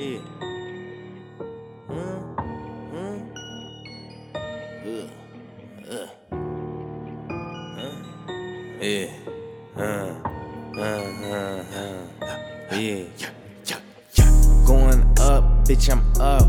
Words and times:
Yeah. 0.00 0.18
Huh? 1.86 2.20
Huh? 2.90 3.18
Ugh. 4.86 5.10
Ugh. 5.90 6.08
Huh? 7.76 7.92
Yeah. 8.80 9.12
Huh. 9.76 10.14
Huh. 10.74 11.04
Huh. 11.20 11.64
Huh. 11.70 12.76
Yeah. 12.78 13.04
Going 14.64 15.04
up, 15.20 15.44
bitch, 15.68 15.90
I'm 15.90 16.00
up. 16.18 16.48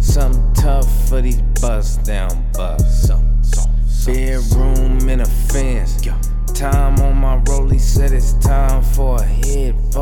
Something 0.00 0.54
tough 0.54 1.08
for 1.08 1.20
these 1.20 1.42
bust 1.60 2.04
down 2.04 2.46
busts. 2.52 3.10
Bedroom 4.06 5.08
in 5.08 5.22
a 5.22 5.26
fence. 5.26 6.05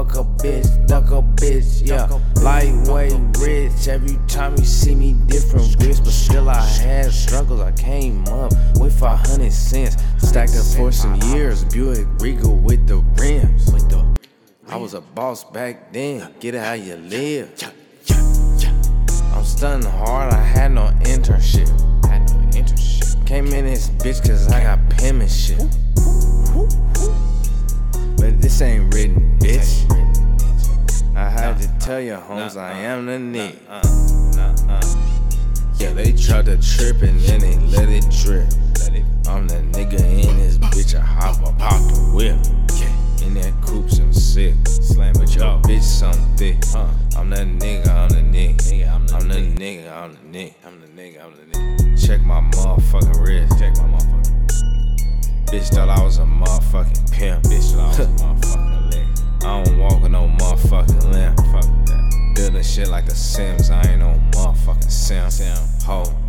Fuck 0.05 0.17
a 0.17 0.43
bitch, 0.43 0.87
duck 0.87 1.07
a 1.07 1.23
bitch, 1.23 1.87
yeah. 1.87 2.07
Lightweight 2.43 3.15
rich. 3.39 3.89
Every 3.89 4.19
time 4.29 4.55
you 4.59 4.65
see 4.65 4.95
me, 4.95 5.15
different 5.27 5.75
wrist, 5.81 6.05
but 6.05 6.13
still 6.13 6.51
I 6.51 6.61
had 6.61 7.11
struggles. 7.11 7.61
I 7.61 7.73
came 7.73 8.27
up 8.29 8.53
with 8.79 8.99
500 8.99 9.51
cents. 9.51 9.97
Stacked 10.19 10.57
up 10.57 10.67
for 10.77 10.93
some 10.93 11.19
years. 11.33 11.65
Buick 11.65 12.07
Regal 12.21 12.55
with 12.55 12.87
the 12.87 12.99
rims. 13.17 13.73
I 14.69 14.77
was 14.77 14.93
a 14.93 15.01
boss 15.01 15.43
back 15.45 15.91
then. 15.93 16.35
Get 16.39 16.55
it 16.55 16.61
how 16.61 16.75
you 16.75 16.97
live. 16.97 17.51
I'm 19.33 19.45
stunning 19.45 19.89
hard. 19.89 20.35
I 20.35 20.43
had 20.43 20.73
no 20.73 20.93
internship. 21.05 21.69
Had 22.07 22.29
no 22.29 22.35
internship. 22.51 23.27
Came 23.27 23.47
in 23.47 23.65
this 23.65 23.89
bitch 23.89 24.27
cause 24.27 24.49
I 24.49 24.63
got 24.65 24.91
penmanship. 24.91 25.61
This 28.41 28.61
ain't 28.61 28.93
written, 28.95 29.39
bitch. 29.39 29.85
I 31.17 31.29
had 31.29 31.59
to 31.61 31.69
tell 31.79 32.01
your 32.01 32.19
homes 32.19 32.57
I 32.57 32.73
uh, 32.73 32.77
am 32.77 33.07
the 33.07 33.13
nigga. 33.13 33.57
Uh, 33.69 34.73
uh. 34.73 34.81
Yeah, 35.79 35.93
they 35.93 36.13
tried 36.13 36.47
to 36.47 36.57
trip 36.61 37.03
and 37.03 37.19
then 37.21 37.41
they 37.41 37.57
let 37.77 37.89
it 37.89 38.05
drip. 38.23 38.49
I'm 39.27 39.49
the 39.49 39.57
nigga 39.73 40.01
in 40.01 40.37
this 40.37 40.59
bitch. 40.59 40.95
I 40.95 41.01
hop 41.01 41.43
up 41.43 41.61
out 41.61 41.81
the 41.89 42.01
whip. 42.15 42.37
In 43.27 43.35
that 43.35 43.55
coupe, 43.63 43.91
some 43.91 44.13
sick. 44.13 44.55
Slam 44.69 45.15
with 45.19 45.35
your 45.35 45.61
bitch, 45.63 45.83
some 45.83 46.13
thick. 46.37 46.57
I'm 47.17 47.31
the 47.31 47.37
nigga, 47.37 47.89
I'm 47.89 48.09
the 48.11 48.17
nigga. 48.17 48.93
I'm 48.93 49.07
the 49.07 49.35
nigga, 49.35 49.93
I'm 49.93 50.13
the 50.13 50.19
nigga. 50.21 50.53
I'm 50.65 50.81
the 50.81 50.87
nigga, 50.89 51.25
I'm 51.25 51.35
the 51.35 51.59
nigga. 51.59 52.07
Check 52.07 52.21
my 52.21 52.41
motherfucking 52.41 53.25
wrist. 53.25 53.59
Check 53.59 53.77
my 53.79 53.85
motherfucking 53.85 54.49
wrist. 54.49 54.84
Bitch 55.55 55.73
thought 55.73 55.89
I 55.89 56.03
was 56.03 56.19
a 56.19 56.23
motherfucking 56.23 57.13
pimp. 57.13 57.45
Bitch 57.45 57.77
thought 57.77 57.85
I 57.85 57.87
was 57.87 58.01
a 58.01 58.07
motherfucking 58.59 58.93
leg. 58.93 59.07
I 59.45 59.63
don't 59.63 59.79
walk 59.79 60.03
with 60.03 60.11
no 60.11 60.27
motherfucking 60.27 61.13
limp. 61.13 61.37
Fuck 61.37 61.71
that. 61.87 62.33
Building 62.35 62.63
shit 62.65 62.89
like 62.89 63.07
the 63.07 63.15
Sims. 63.15 63.71
I 63.71 63.81
ain't 63.83 64.01
no 64.01 64.21
motherfucking 64.33 64.91
Sim. 64.91 65.31
Sim. 65.31 65.57
Ho. 65.87 66.24